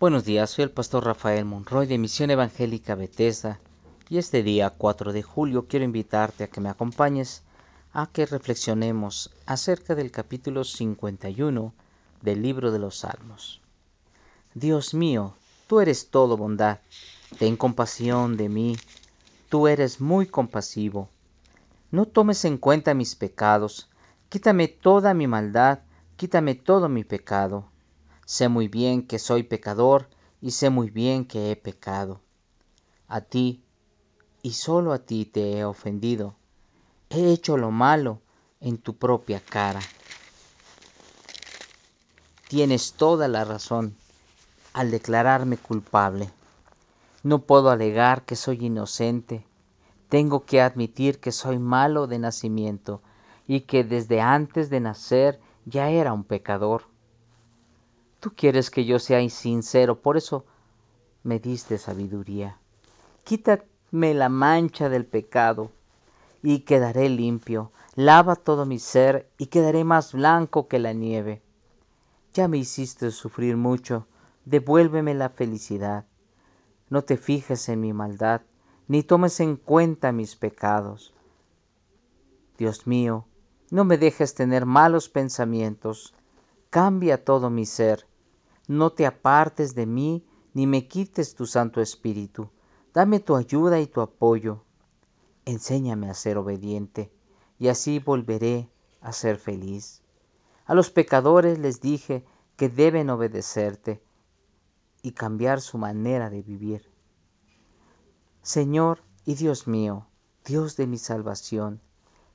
Buenos 0.00 0.24
días, 0.24 0.48
soy 0.48 0.62
el 0.62 0.70
pastor 0.70 1.04
Rafael 1.04 1.44
Monroy 1.44 1.86
de 1.86 1.98
Misión 1.98 2.30
Evangélica 2.30 2.94
Bethesda 2.94 3.60
y 4.08 4.16
este 4.16 4.42
día 4.42 4.70
4 4.70 5.12
de 5.12 5.22
julio 5.22 5.66
quiero 5.68 5.84
invitarte 5.84 6.42
a 6.42 6.46
que 6.46 6.62
me 6.62 6.70
acompañes 6.70 7.42
a 7.92 8.06
que 8.06 8.24
reflexionemos 8.24 9.30
acerca 9.44 9.94
del 9.94 10.10
capítulo 10.10 10.64
51 10.64 11.74
del 12.22 12.40
libro 12.40 12.72
de 12.72 12.78
los 12.78 13.00
Salmos. 13.00 13.60
Dios 14.54 14.94
mío, 14.94 15.34
tú 15.66 15.80
eres 15.80 16.08
todo 16.08 16.38
bondad, 16.38 16.78
ten 17.38 17.58
compasión 17.58 18.38
de 18.38 18.48
mí, 18.48 18.78
tú 19.50 19.68
eres 19.68 20.00
muy 20.00 20.24
compasivo. 20.24 21.10
No 21.90 22.06
tomes 22.06 22.46
en 22.46 22.56
cuenta 22.56 22.94
mis 22.94 23.16
pecados, 23.16 23.90
quítame 24.30 24.66
toda 24.66 25.12
mi 25.12 25.26
maldad, 25.26 25.80
quítame 26.16 26.54
todo 26.54 26.88
mi 26.88 27.04
pecado 27.04 27.66
Sé 28.30 28.48
muy 28.48 28.68
bien 28.68 29.08
que 29.08 29.18
soy 29.18 29.42
pecador 29.42 30.08
y 30.40 30.52
sé 30.52 30.70
muy 30.70 30.88
bien 30.88 31.24
que 31.24 31.50
he 31.50 31.56
pecado. 31.56 32.20
A 33.08 33.22
ti, 33.22 33.64
y 34.40 34.52
solo 34.52 34.92
a 34.92 35.00
ti 35.00 35.24
te 35.24 35.58
he 35.58 35.64
ofendido. 35.64 36.36
He 37.08 37.32
hecho 37.32 37.56
lo 37.56 37.72
malo 37.72 38.20
en 38.60 38.78
tu 38.78 38.96
propia 38.96 39.40
cara. 39.40 39.90
Tienes 42.46 42.92
toda 42.92 43.26
la 43.26 43.44
razón 43.44 43.96
al 44.74 44.92
declararme 44.92 45.56
culpable. 45.56 46.30
No 47.24 47.40
puedo 47.40 47.70
alegar 47.70 48.24
que 48.26 48.36
soy 48.36 48.64
inocente. 48.66 49.44
Tengo 50.08 50.44
que 50.44 50.60
admitir 50.60 51.18
que 51.18 51.32
soy 51.32 51.58
malo 51.58 52.06
de 52.06 52.20
nacimiento 52.20 53.02
y 53.48 53.62
que 53.62 53.82
desde 53.82 54.20
antes 54.20 54.70
de 54.70 54.78
nacer 54.78 55.40
ya 55.66 55.90
era 55.90 56.12
un 56.12 56.22
pecador. 56.22 56.89
Tú 58.20 58.32
quieres 58.36 58.70
que 58.70 58.84
yo 58.84 58.98
sea 58.98 59.26
sincero, 59.30 60.02
por 60.02 60.18
eso 60.18 60.44
me 61.22 61.38
diste 61.38 61.78
sabiduría. 61.78 62.58
Quítame 63.24 64.12
la 64.12 64.28
mancha 64.28 64.90
del 64.90 65.06
pecado 65.06 65.70
y 66.42 66.60
quedaré 66.60 67.08
limpio. 67.08 67.72
Lava 67.94 68.36
todo 68.36 68.66
mi 68.66 68.78
ser 68.78 69.30
y 69.38 69.46
quedaré 69.46 69.84
más 69.84 70.12
blanco 70.12 70.68
que 70.68 70.78
la 70.78 70.92
nieve. 70.92 71.40
Ya 72.34 72.46
me 72.46 72.58
hiciste 72.58 73.10
sufrir 73.10 73.56
mucho, 73.56 74.06
devuélveme 74.44 75.14
la 75.14 75.30
felicidad. 75.30 76.04
No 76.90 77.02
te 77.02 77.16
fijes 77.16 77.70
en 77.70 77.80
mi 77.80 77.94
maldad, 77.94 78.42
ni 78.86 79.02
tomes 79.02 79.40
en 79.40 79.56
cuenta 79.56 80.12
mis 80.12 80.36
pecados. 80.36 81.14
Dios 82.58 82.86
mío, 82.86 83.24
no 83.70 83.86
me 83.86 83.96
dejes 83.96 84.34
tener 84.34 84.66
malos 84.66 85.08
pensamientos. 85.08 86.12
Cambia 86.68 87.24
todo 87.24 87.48
mi 87.48 87.64
ser 87.64 88.09
no 88.70 88.92
te 88.92 89.04
apartes 89.04 89.74
de 89.74 89.84
mí, 89.84 90.24
ni 90.54 90.68
me 90.68 90.86
quites 90.86 91.34
tu 91.34 91.44
Santo 91.44 91.80
Espíritu. 91.80 92.50
Dame 92.94 93.18
tu 93.18 93.34
ayuda 93.34 93.80
y 93.80 93.88
tu 93.88 94.00
apoyo. 94.00 94.62
Enséñame 95.44 96.08
a 96.08 96.14
ser 96.14 96.38
obediente, 96.38 97.10
y 97.58 97.66
así 97.66 97.98
volveré 97.98 98.70
a 99.00 99.10
ser 99.10 99.38
feliz. 99.38 100.02
A 100.66 100.74
los 100.74 100.90
pecadores 100.90 101.58
les 101.58 101.80
dije 101.80 102.24
que 102.56 102.68
deben 102.68 103.10
obedecerte 103.10 104.00
y 105.02 105.12
cambiar 105.12 105.60
su 105.60 105.76
manera 105.76 106.30
de 106.30 106.42
vivir. 106.42 106.88
Señor 108.40 109.02
y 109.24 109.34
Dios 109.34 109.66
mío, 109.66 110.06
Dios 110.44 110.76
de 110.76 110.86
mi 110.86 110.98
salvación, 110.98 111.80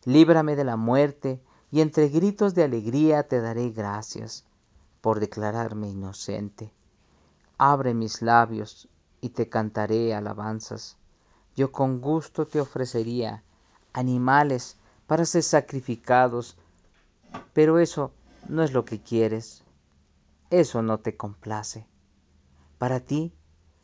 líbrame 0.04 0.58
de 0.58 0.66
la 0.66 0.76
muerte, 0.76 1.42
y 1.72 1.80
entre 1.80 2.10
gritos 2.10 2.56
de 2.56 2.66
alegría 2.66 3.26
te 3.26 3.40
daré 3.40 3.70
gracias 3.70 4.46
por 5.06 5.20
declararme 5.20 5.88
inocente. 5.88 6.72
Abre 7.60 7.94
mis 7.94 8.24
labios 8.24 8.90
y 9.22 9.30
te 9.30 9.50
cantaré 9.50 10.16
alabanzas. 10.16 10.98
Yo 11.56 11.72
con 11.72 12.02
gusto 12.02 12.48
te 12.48 12.60
ofrecería 12.60 13.44
animales 13.94 14.78
para 15.06 15.26
ser 15.26 15.44
sacrificados, 15.44 16.58
pero 17.54 17.78
eso 17.78 18.14
no 18.50 18.64
es 18.64 18.74
lo 18.74 18.84
que 18.84 19.00
quieres. 19.00 19.62
Eso 20.50 20.82
no 20.82 20.98
te 20.98 21.16
complace. 21.16 21.86
Para 22.80 23.00
ti, 23.00 23.32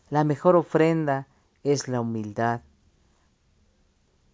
la 0.09 0.23
mejor 0.23 0.55
ofrenda 0.55 1.27
es 1.63 1.87
la 1.87 2.01
humildad. 2.01 2.61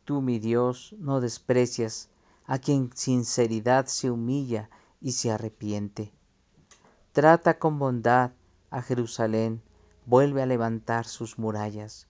Tú, 0.06 0.22
mi 0.22 0.40
Dios, 0.40 0.96
no 1.00 1.19
desprecias 1.19 2.08
a 2.46 2.59
quien 2.59 2.92
sinceridad 2.96 3.88
se 3.88 4.09
humilla 4.09 4.69
y 5.02 5.12
se 5.12 5.31
arrepiente. 5.31 6.14
Trata 7.18 7.58
con 7.58 7.80
bondad 7.80 8.30
a 8.70 8.84
Jerusalén, 8.84 9.64
vuelve 10.06 10.44
a 10.44 10.46
levantar 10.46 11.08
sus 11.08 11.40
murallas. 11.40 12.06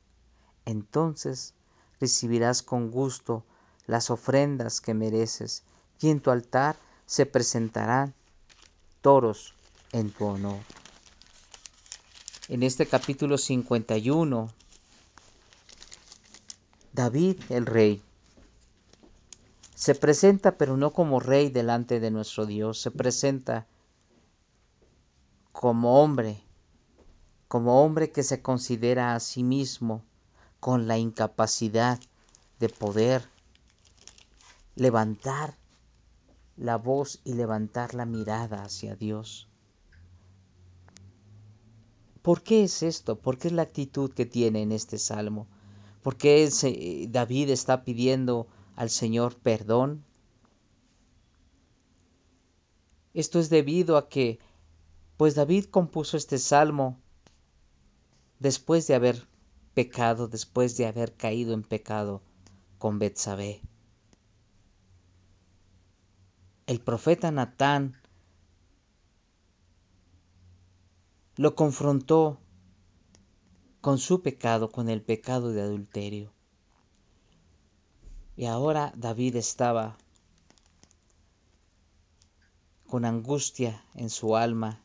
Entonces 0.65 1.53
recibirás 2.01 2.61
con 2.61 2.91
gusto 2.91 3.45
las 3.85 4.09
ofrendas 4.09 4.81
que 4.81 4.93
mereces, 4.93 5.63
y 6.01 6.09
en 6.09 6.19
tu 6.19 6.29
altar 6.29 6.75
se 7.05 7.25
presentarán 7.25 8.15
toros 8.99 9.53
en 9.93 10.11
tu 10.11 10.25
honor. 10.25 10.59
En 12.49 12.63
este 12.63 12.85
capítulo 12.85 13.37
51, 13.37 14.49
David 16.91 17.39
el 17.47 17.65
rey 17.65 18.01
se 19.73 19.95
presenta, 19.95 20.57
pero 20.57 20.75
no 20.75 20.91
como 20.91 21.21
rey 21.21 21.49
delante 21.49 22.01
de 22.01 22.11
nuestro 22.11 22.45
Dios, 22.45 22.81
se 22.81 22.91
presenta 22.91 23.67
como 25.59 26.03
hombre, 26.03 26.39
como 27.47 27.83
hombre 27.83 28.11
que 28.11 28.21
se 28.21 28.43
considera 28.43 29.15
a 29.15 29.19
sí 29.19 29.41
mismo 29.41 30.03
con 30.59 30.87
la 30.87 30.99
incapacidad 30.99 31.99
de 32.59 32.69
poder 32.69 33.27
levantar 34.75 35.57
la 36.57 36.77
voz 36.77 37.21
y 37.23 37.33
levantar 37.33 37.95
la 37.95 38.05
mirada 38.05 38.61
hacia 38.61 38.95
Dios. 38.95 39.47
¿Por 42.21 42.43
qué 42.43 42.63
es 42.63 42.83
esto? 42.83 43.17
¿Por 43.17 43.39
qué 43.39 43.47
es 43.47 43.53
la 43.55 43.63
actitud 43.63 44.11
que 44.11 44.27
tiene 44.27 44.61
en 44.61 44.71
este 44.71 44.99
salmo? 44.99 45.47
¿Por 46.03 46.17
qué 46.17 46.47
David 47.09 47.49
está 47.49 47.83
pidiendo 47.83 48.45
al 48.75 48.91
Señor 48.91 49.35
perdón? 49.37 50.03
Esto 53.15 53.39
es 53.39 53.49
debido 53.49 53.97
a 53.97 54.07
que 54.07 54.37
pues 55.17 55.33
David 55.33 55.65
compuso 55.65 56.15
este 56.15 56.37
salmo 56.37 56.99
después 58.39 58.85
de 58.87 58.93
haber 58.93 59.27
pecado, 59.73 60.27
después 60.27 60.77
de 60.77 60.85
haber 60.85 61.15
caído 61.15 61.53
en 61.53 61.63
pecado 61.63 62.21
con 62.77 62.99
Betsabé. 62.99 63.61
El 66.67 66.79
profeta 66.81 67.31
Natán 67.31 67.99
lo 71.35 71.55
confrontó 71.55 72.39
con 73.81 73.97
su 73.97 74.21
pecado, 74.21 74.69
con 74.69 74.89
el 74.89 75.01
pecado 75.01 75.51
de 75.51 75.61
adulterio. 75.61 76.31
Y 78.35 78.45
ahora 78.45 78.93
David 78.95 79.37
estaba 79.37 79.97
con 82.85 83.05
angustia 83.05 83.83
en 83.95 84.09
su 84.09 84.35
alma 84.35 84.83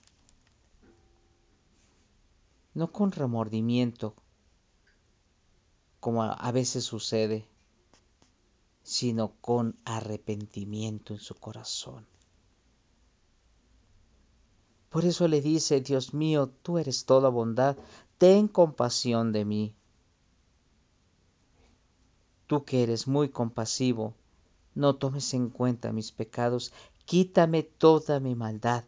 no 2.75 2.93
con 2.93 3.13
remordimiento, 3.13 4.15
como 6.01 6.23
a 6.23 6.53
veces 6.53 6.85
sucede, 6.85 7.47
sino 8.83 9.33
con 9.41 9.77
arrepentimiento 9.85 11.15
en 11.15 11.21
su 11.21 11.35
corazón. 11.35 12.07
Por 14.89 15.05
eso 15.05 15.27
le 15.29 15.41
dice, 15.41 15.81
Dios 15.81 16.13
mío, 16.13 16.51
tú 16.63 16.79
eres 16.79 17.07
toda 17.07 17.31
bondad, 17.31 17.77
ten 18.19 18.49
compasión 18.49 19.33
de 19.33 19.45
mí. 19.45 19.75
Tú 22.47 22.65
que 22.65 22.83
eres 22.83 23.09
muy 23.09 23.31
compasivo, 23.31 24.15
no 24.75 24.97
tomes 24.97 25.33
en 25.33 25.49
cuenta 25.49 25.93
mis 25.93 26.13
pecados, 26.13 26.73
quítame 27.07 27.63
toda 27.63 28.21
mi 28.21 28.35
maldad, 28.35 28.85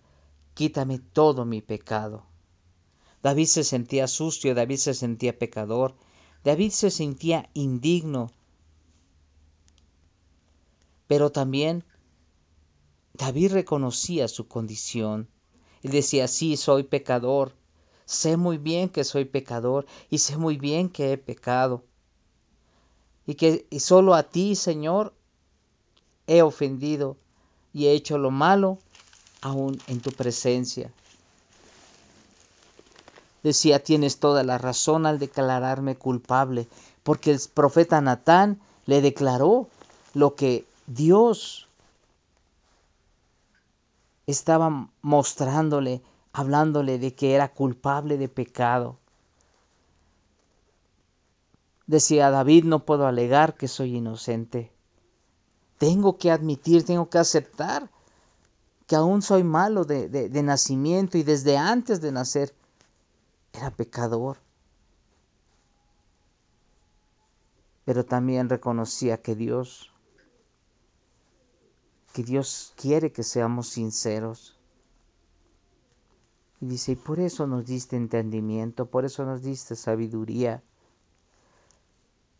quítame 0.52 0.98
todo 0.98 1.46
mi 1.46 1.62
pecado. 1.62 2.26
David 3.24 3.46
se 3.46 3.64
sentía 3.64 4.06
sucio, 4.06 4.54
David 4.54 4.76
se 4.76 4.92
sentía 4.92 5.38
pecador, 5.38 5.94
David 6.44 6.72
se 6.72 6.90
sentía 6.90 7.48
indigno. 7.54 8.30
Pero 11.06 11.32
también 11.32 11.84
David 13.14 13.52
reconocía 13.52 14.28
su 14.28 14.46
condición. 14.46 15.26
Él 15.82 15.92
decía, 15.92 16.28
sí, 16.28 16.58
soy 16.58 16.82
pecador. 16.82 17.54
Sé 18.04 18.36
muy 18.36 18.58
bien 18.58 18.90
que 18.90 19.04
soy 19.04 19.24
pecador 19.24 19.86
y 20.10 20.18
sé 20.18 20.36
muy 20.36 20.58
bien 20.58 20.90
que 20.90 21.12
he 21.12 21.16
pecado. 21.16 21.82
Y 23.26 23.36
que 23.36 23.66
solo 23.80 24.12
a 24.12 24.24
ti, 24.24 24.54
Señor, 24.54 25.14
he 26.26 26.42
ofendido 26.42 27.16
y 27.72 27.86
he 27.86 27.92
hecho 27.92 28.18
lo 28.18 28.30
malo 28.30 28.80
aún 29.40 29.78
en 29.86 30.00
tu 30.00 30.10
presencia. 30.10 30.92
Decía, 33.44 33.84
tienes 33.84 34.18
toda 34.18 34.42
la 34.42 34.58
razón 34.58 35.06
al 35.06 35.20
declararme 35.20 35.94
culpable, 35.94 36.66
porque 37.04 37.30
el 37.30 37.40
profeta 37.52 38.00
Natán 38.00 38.60
le 38.86 39.02
declaró 39.02 39.68
lo 40.14 40.34
que 40.34 40.66
Dios 40.86 41.68
estaba 44.26 44.88
mostrándole, 45.02 46.02
hablándole 46.32 46.98
de 46.98 47.14
que 47.14 47.34
era 47.34 47.52
culpable 47.52 48.16
de 48.16 48.28
pecado. 48.28 48.96
Decía 51.86 52.30
David, 52.30 52.64
no 52.64 52.86
puedo 52.86 53.06
alegar 53.06 53.54
que 53.54 53.68
soy 53.68 53.96
inocente. 53.96 54.72
Tengo 55.76 56.16
que 56.16 56.30
admitir, 56.30 56.84
tengo 56.84 57.10
que 57.10 57.18
aceptar 57.18 57.90
que 58.86 58.96
aún 58.96 59.20
soy 59.20 59.44
malo 59.44 59.84
de, 59.84 60.08
de, 60.08 60.42
nacimiento 60.42 61.18
y 61.18 61.22
desde 61.22 61.58
antes 61.58 62.00
de 62.00 62.12
nacer 62.12 62.54
era 63.54 63.70
pecador. 63.70 64.38
Pero 67.84 68.04
también 68.04 68.48
reconocía 68.48 69.22
que 69.22 69.34
Dios, 69.34 69.92
que 72.12 72.22
Dios 72.22 72.72
quiere 72.76 73.12
que 73.12 73.22
seamos 73.22 73.68
sinceros. 73.68 74.58
Y 76.60 76.66
dice, 76.66 76.92
y 76.92 76.96
por 76.96 77.20
eso 77.20 77.46
nos 77.46 77.66
diste 77.66 77.96
entendimiento, 77.96 78.86
por 78.86 79.04
eso 79.04 79.24
nos 79.24 79.42
diste 79.42 79.76
sabiduría. 79.76 80.62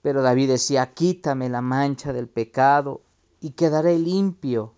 Pero 0.03 0.23
David 0.23 0.49
decía, 0.49 0.93
quítame 0.95 1.49
la 1.49 1.61
mancha 1.61 2.13
del 2.13 2.29
pecado 2.29 3.03
y 3.41 3.51
quedaré 3.51 3.99
limpio. 3.99 4.73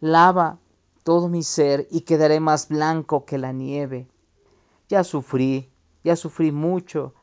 Lava 0.00 0.58
todo 1.02 1.28
mi 1.28 1.42
ser 1.42 1.88
y 1.90 2.02
quedaré 2.02 2.38
más 2.40 2.68
blanco 2.68 3.24
que 3.24 3.38
la 3.38 3.52
nieve. 3.52 4.06
Ya 4.90 5.04
sufrí, 5.04 5.70
ya 6.02 6.16
sufrí 6.16 6.50
mucho. 6.50 7.14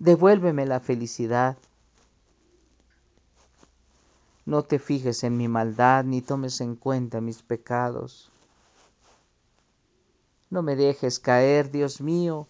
Devuélveme 0.00 0.66
la 0.66 0.80
felicidad. 0.80 1.56
No 4.44 4.64
te 4.64 4.80
fijes 4.80 5.22
en 5.22 5.36
mi 5.36 5.46
maldad 5.46 6.04
ni 6.04 6.20
tomes 6.20 6.60
en 6.60 6.74
cuenta 6.74 7.20
mis 7.20 7.42
pecados. 7.42 8.32
No 10.50 10.62
me 10.62 10.74
dejes 10.74 11.20
caer, 11.20 11.70
Dios 11.70 12.00
mío, 12.00 12.48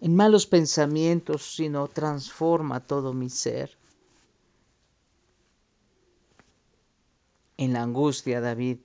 en 0.00 0.16
malos 0.16 0.46
pensamientos, 0.46 1.54
sino 1.56 1.88
transforma 1.88 2.80
todo 2.80 3.12
mi 3.12 3.28
ser. 3.28 3.76
En 7.58 7.74
la 7.74 7.82
angustia, 7.82 8.40
David, 8.40 8.78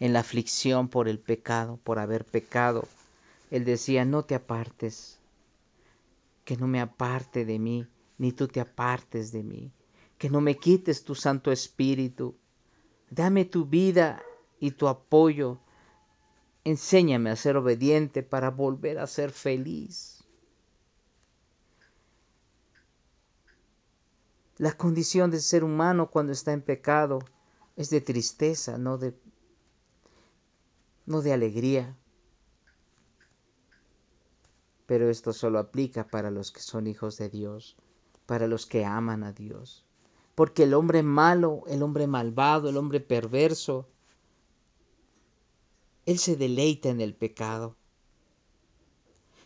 en 0.00 0.14
la 0.14 0.20
aflicción 0.20 0.88
por 0.88 1.08
el 1.08 1.18
pecado, 1.18 1.78
por 1.84 1.98
haber 1.98 2.24
pecado, 2.24 2.88
él 3.50 3.64
decía, 3.64 4.04
no 4.04 4.24
te 4.24 4.34
apartes, 4.34 5.18
que 6.44 6.56
no 6.56 6.66
me 6.66 6.80
aparte 6.80 7.44
de 7.44 7.58
mí, 7.58 7.86
ni 8.16 8.32
tú 8.32 8.48
te 8.48 8.60
apartes 8.60 9.30
de 9.30 9.42
mí, 9.42 9.70
que 10.18 10.30
no 10.30 10.40
me 10.40 10.56
quites 10.56 11.04
tu 11.04 11.14
Santo 11.14 11.52
Espíritu, 11.52 12.34
dame 13.10 13.44
tu 13.44 13.66
vida 13.66 14.22
y 14.58 14.70
tu 14.72 14.88
apoyo, 14.88 15.58
enséñame 16.64 17.30
a 17.30 17.36
ser 17.36 17.56
obediente 17.56 18.22
para 18.22 18.50
volver 18.50 18.98
a 18.98 19.06
ser 19.06 19.30
feliz. 19.30 20.24
La 24.56 24.72
condición 24.72 25.30
del 25.30 25.40
ser 25.40 25.64
humano 25.64 26.10
cuando 26.10 26.32
está 26.32 26.52
en 26.52 26.60
pecado 26.60 27.20
es 27.76 27.88
de 27.88 28.02
tristeza, 28.02 28.76
no 28.76 28.98
de, 28.98 29.14
no 31.10 31.22
de 31.22 31.32
alegría. 31.32 31.96
Pero 34.86 35.10
esto 35.10 35.32
solo 35.32 35.58
aplica 35.58 36.06
para 36.06 36.30
los 36.30 36.52
que 36.52 36.60
son 36.60 36.86
hijos 36.86 37.18
de 37.18 37.28
Dios, 37.28 37.76
para 38.26 38.46
los 38.46 38.64
que 38.64 38.84
aman 38.84 39.24
a 39.24 39.32
Dios. 39.32 39.84
Porque 40.36 40.62
el 40.62 40.72
hombre 40.72 41.02
malo, 41.02 41.64
el 41.66 41.82
hombre 41.82 42.06
malvado, 42.06 42.68
el 42.68 42.76
hombre 42.76 43.00
perverso, 43.00 43.88
él 46.06 46.18
se 46.18 46.36
deleita 46.36 46.88
en 46.88 47.00
el 47.00 47.14
pecado. 47.14 47.76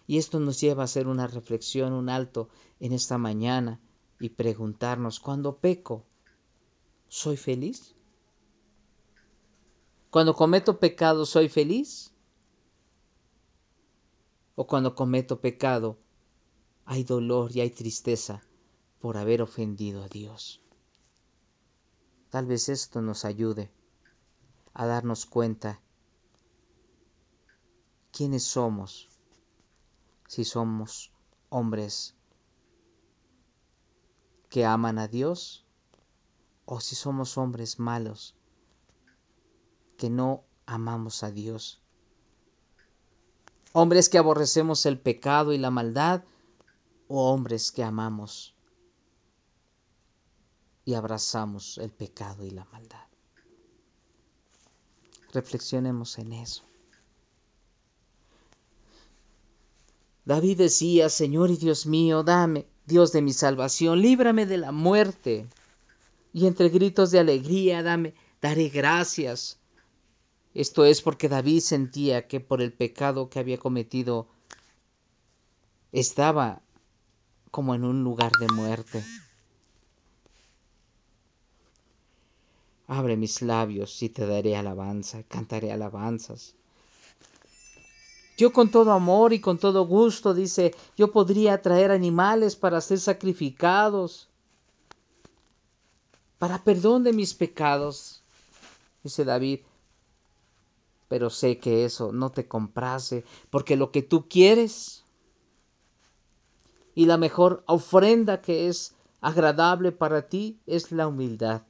Y 0.06 0.19
esto 0.19 0.38
nos 0.40 0.60
lleva 0.60 0.82
a 0.82 0.84
hacer 0.84 1.08
una 1.08 1.26
reflexión, 1.26 1.94
un 1.94 2.10
alto 2.10 2.50
en 2.78 2.93
esta 2.93 3.17
mañana 3.17 3.81
y 4.20 4.28
preguntarnos, 4.28 5.19
cuando 5.19 5.56
peco, 5.56 6.05
¿soy 7.08 7.38
feliz? 7.38 7.94
Cuando 10.14 10.32
cometo 10.32 10.78
pecado, 10.78 11.26
¿soy 11.26 11.49
feliz? 11.49 12.12
¿O 14.55 14.64
cuando 14.64 14.94
cometo 14.94 15.40
pecado, 15.40 15.99
hay 16.84 17.02
dolor 17.02 17.50
y 17.50 17.62
hay 17.62 17.70
tristeza 17.70 18.40
por 19.00 19.16
haber 19.16 19.43
ofendido 19.43 20.05
a 20.05 20.08
Dios? 20.08 20.61
Tal 22.31 22.46
vez 22.46 22.69
esto 22.69 23.02
nos 23.02 23.25
ayude 23.25 23.72
a 24.72 24.87
darnos 24.87 25.26
cuenta 25.26 25.81
quiénes 28.12 28.44
somos, 28.44 29.08
si 30.28 30.44
somos 30.44 31.10
hombres 31.49 32.14
que 34.49 34.64
aman 34.64 35.00
a 35.00 35.08
Dios 35.08 35.67
o 36.67 36.78
si 36.78 36.94
somos 36.94 37.37
hombres 37.37 37.81
malos 37.81 38.37
que 39.96 40.11
no 40.11 40.44
amamos 40.67 41.23
a 41.23 41.31
Dios. 41.31 41.81
Hombres 43.73 44.08
que 44.08 44.19
aborrecemos 44.19 44.87
el 44.87 44.99
pecado 44.99 45.52
y 45.52 45.58
la 45.58 45.70
maldad 45.70 46.23
o 47.08 47.32
hombres 47.32 47.73
que 47.73 47.82
amamos 47.82 48.55
y 50.85 50.94
abrazamos 50.94 51.79
el 51.79 51.91
pecado 51.91 52.44
y 52.44 52.50
la 52.50 52.64
maldad. 52.67 53.06
Reflexionemos 55.32 56.19
en 56.19 56.32
eso. 56.32 56.62
David 60.25 60.58
decía, 60.58 61.08
Señor 61.08 61.50
y 61.50 61.56
Dios 61.56 61.87
mío, 61.87 62.23
dame, 62.23 62.67
Dios 62.87 63.12
de 63.12 63.23
mi 63.23 63.32
salvación, 63.32 64.00
líbrame 64.00 64.46
de 64.46 64.58
la 64.58 64.73
muerte. 64.73 65.49
Y 66.32 66.46
entre 66.46 66.69
gritos 66.69 67.11
de 67.11 67.19
alegría, 67.19 67.82
dame, 67.82 68.14
daré 68.41 68.69
gracias. 68.69 69.58
Esto 70.55 70.85
es 70.85 71.03
porque 71.03 71.29
David 71.29 71.61
sentía 71.61 72.29
que 72.29 72.39
por 72.39 72.62
el 72.62 72.73
pecado 72.73 73.29
que 73.29 73.41
había 73.41 73.58
cometido 73.58 74.29
estaba 75.91 76.63
como 77.51 77.75
en 77.75 77.84
un 77.84 78.05
lugar 78.05 78.31
de 78.39 78.46
muerte. 78.55 79.05
Abre 82.87 83.17
mis 83.17 83.43
labios 83.43 84.01
y 84.03 84.08
te 84.11 84.27
daré 84.27 84.56
alabanza, 84.56 85.25
cantaré 85.25 85.73
alabanzas. 85.73 86.55
Yo 88.37 88.53
con 88.53 88.70
todo 88.70 88.93
amor 88.93 89.32
y 89.32 89.41
con 89.41 89.58
todo 89.58 89.87
gusto, 89.87 90.34
dice, 90.34 90.75
yo 90.96 91.11
podría 91.11 91.63
traer 91.63 91.91
animales 91.91 92.56
para 92.56 92.81
ser 92.81 92.99
sacrificados, 92.99 94.29
para 96.39 96.63
perdón 96.63 97.05
de 97.05 97.13
mis 97.13 97.32
pecados, 97.34 98.23
dice 99.03 99.25
David. 99.25 99.61
Pero 101.15 101.31
sé 101.31 101.61
que 101.61 101.85
eso 101.85 102.11
no 102.11 102.33
te 102.33 102.49
comprase, 102.49 103.25
porque 103.49 103.77
lo 103.77 103.93
que 103.93 104.03
tú 104.03 104.29
quieres 104.29 105.05
y 106.97 107.06
la 107.06 107.19
mejor 107.19 107.63
ofrenda 107.69 108.43
que 108.43 108.67
es 108.67 108.97
agradable 109.21 109.93
para 109.93 110.29
ti 110.29 110.59
es 110.67 110.91
la 110.91 111.06
humildad. 111.06 111.63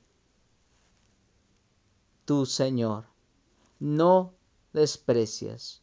Tú, 2.24 2.46
Señor, 2.46 3.04
no 3.80 4.32
desprecias 4.72 5.82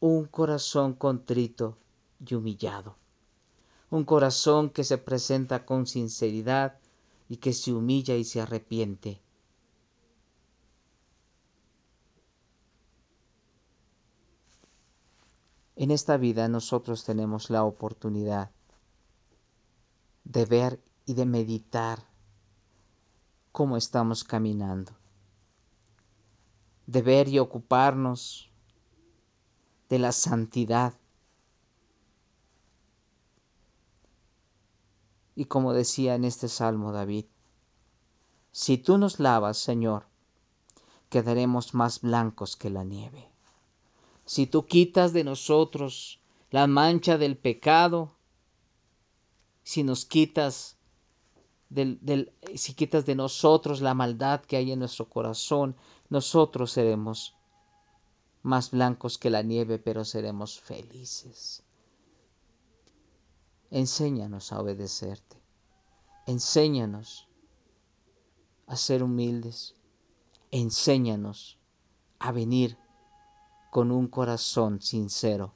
un 0.00 0.24
corazón 0.24 0.94
contrito 0.94 1.76
y 2.18 2.34
humillado, 2.34 2.96
un 3.88 4.02
corazón 4.02 4.68
que 4.68 4.82
se 4.82 4.98
presenta 4.98 5.64
con 5.64 5.86
sinceridad 5.86 6.80
y 7.28 7.36
que 7.36 7.52
se 7.52 7.72
humilla 7.72 8.16
y 8.16 8.24
se 8.24 8.40
arrepiente. 8.40 9.20
En 15.80 15.90
esta 15.90 16.18
vida 16.18 16.46
nosotros 16.46 17.04
tenemos 17.04 17.48
la 17.48 17.64
oportunidad 17.64 18.50
de 20.24 20.44
ver 20.44 20.84
y 21.06 21.14
de 21.14 21.24
meditar 21.24 22.06
cómo 23.50 23.78
estamos 23.78 24.22
caminando, 24.22 24.92
de 26.86 27.00
ver 27.00 27.28
y 27.28 27.38
ocuparnos 27.38 28.50
de 29.88 29.98
la 29.98 30.12
santidad. 30.12 30.92
Y 35.34 35.46
como 35.46 35.72
decía 35.72 36.14
en 36.14 36.26
este 36.26 36.48
salmo 36.48 36.92
David, 36.92 37.24
si 38.52 38.76
tú 38.76 38.98
nos 38.98 39.18
lavas, 39.18 39.56
Señor, 39.56 40.04
quedaremos 41.08 41.72
más 41.72 42.02
blancos 42.02 42.56
que 42.56 42.68
la 42.68 42.84
nieve. 42.84 43.29
Si 44.30 44.46
tú 44.46 44.64
quitas 44.64 45.12
de 45.12 45.24
nosotros 45.24 46.20
la 46.52 46.68
mancha 46.68 47.18
del 47.18 47.36
pecado, 47.36 48.12
si 49.64 49.82
nos 49.82 50.04
quitas 50.04 50.76
si 52.54 52.74
quitas 52.74 53.06
de 53.06 53.16
nosotros 53.16 53.80
la 53.80 53.92
maldad 53.92 54.40
que 54.42 54.56
hay 54.56 54.70
en 54.70 54.78
nuestro 54.78 55.08
corazón, 55.08 55.74
nosotros 56.10 56.70
seremos 56.70 57.34
más 58.42 58.70
blancos 58.70 59.18
que 59.18 59.30
la 59.30 59.42
nieve, 59.42 59.80
pero 59.80 60.04
seremos 60.04 60.60
felices. 60.60 61.64
Enséñanos 63.72 64.52
a 64.52 64.60
obedecerte. 64.60 65.42
Enséñanos 66.28 67.26
a 68.68 68.76
ser 68.76 69.02
humildes. 69.02 69.74
Enséñanos 70.52 71.58
a 72.20 72.30
venir 72.30 72.78
con 73.70 73.92
un 73.92 74.08
corazón 74.08 74.80
sincero 74.80 75.54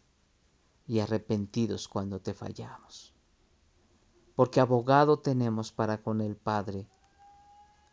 y 0.87 1.01
arrepentidos 1.01 1.89
cuando 1.89 2.21
te 2.21 2.33
fallamos. 2.33 3.13
Porque 4.37 4.61
abogado 4.61 5.19
tenemos 5.19 5.73
para 5.73 6.01
con 6.01 6.21
el 6.21 6.37
Padre 6.37 6.87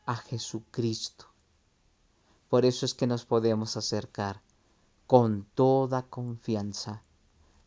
a 0.05 0.15
Jesucristo. 0.15 1.25
Por 2.49 2.65
eso 2.65 2.85
es 2.85 2.93
que 2.93 3.07
nos 3.07 3.25
podemos 3.25 3.77
acercar 3.77 4.41
con 5.07 5.45
toda 5.55 6.03
confianza 6.03 7.03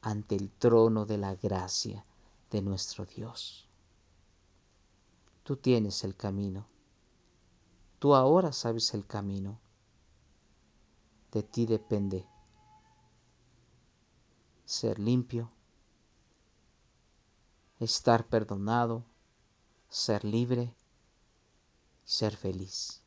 ante 0.00 0.36
el 0.36 0.50
trono 0.50 1.06
de 1.06 1.18
la 1.18 1.34
gracia 1.34 2.04
de 2.50 2.62
nuestro 2.62 3.04
Dios. 3.04 3.68
Tú 5.42 5.56
tienes 5.56 6.04
el 6.04 6.14
camino. 6.14 6.66
Tú 7.98 8.14
ahora 8.14 8.52
sabes 8.52 8.94
el 8.94 9.06
camino. 9.06 9.58
De 11.32 11.42
ti 11.42 11.66
depende 11.66 12.26
ser 14.64 14.98
limpio, 14.98 15.50
estar 17.80 18.26
perdonado, 18.26 19.04
ser 19.88 20.24
libre, 20.24 20.74
ser 22.04 22.36
feliz 22.36 23.02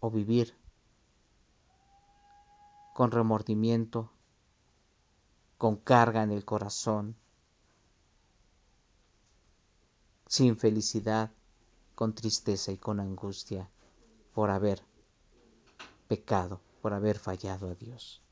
o 0.00 0.10
vivir 0.10 0.54
con 2.94 3.10
remordimiento, 3.10 4.10
con 5.58 5.76
carga 5.76 6.22
en 6.22 6.30
el 6.30 6.44
corazón, 6.44 7.16
sin 10.26 10.56
felicidad, 10.56 11.30
con 11.94 12.14
tristeza 12.14 12.72
y 12.72 12.78
con 12.78 13.00
angustia 13.00 13.68
por 14.32 14.50
haber 14.50 14.82
pecado, 16.08 16.60
por 16.82 16.92
haber 16.92 17.18
fallado 17.18 17.68
a 17.68 17.74
Dios. 17.74 18.23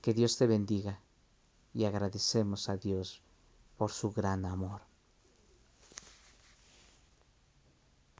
Que 0.00 0.14
Dios 0.14 0.36
te 0.36 0.46
bendiga 0.46 1.00
y 1.74 1.84
agradecemos 1.84 2.68
a 2.68 2.76
Dios 2.76 3.22
por 3.76 3.90
su 3.90 4.12
gran 4.12 4.44
amor. 4.44 4.87